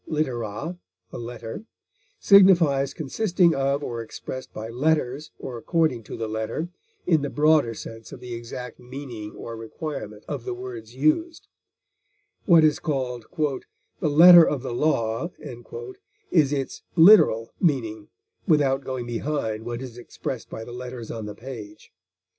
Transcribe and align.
litera, 0.07 0.79
a 1.11 1.17
letter) 1.19 1.63
signifies 2.19 2.91
consisting 2.91 3.53
of 3.53 3.83
or 3.83 4.01
expressed 4.01 4.51
by 4.51 4.67
letters, 4.67 5.29
or 5.37 5.59
according 5.59 6.01
to 6.01 6.17
the 6.17 6.27
letter, 6.27 6.69
in 7.05 7.21
the 7.21 7.29
broader 7.29 7.75
sense 7.75 8.11
of 8.11 8.19
the 8.19 8.33
exact 8.33 8.79
meaning 8.79 9.31
or 9.35 9.55
requirement 9.55 10.23
of 10.27 10.43
the 10.43 10.55
words 10.55 10.95
used; 10.95 11.47
what 12.45 12.63
is 12.63 12.79
called 12.79 13.27
"the 13.99 14.09
letter 14.09 14.43
of 14.43 14.63
the 14.63 14.73
law" 14.73 15.29
is 16.31 16.51
its 16.51 16.81
literal 16.95 17.51
meaning 17.61 18.07
without 18.47 18.83
going 18.83 19.05
behind 19.05 19.63
what 19.67 19.83
is 19.83 19.99
expressed 19.99 20.49
by 20.49 20.63
the 20.63 20.73
letters 20.73 21.11
on 21.11 21.27
the 21.27 21.35
page. 21.35 21.93